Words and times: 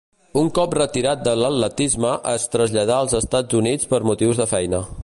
Un 0.43 0.47
cop 0.59 0.71
retirat 0.77 1.21
de 1.27 1.35
l'atletisme 1.41 2.15
es 2.33 2.49
traslladà 2.57 2.99
als 3.03 3.17
Estats 3.23 3.61
Units 3.63 3.93
per 3.95 4.05
motius 4.13 4.43
de 4.45 4.53
feina. 4.57 4.87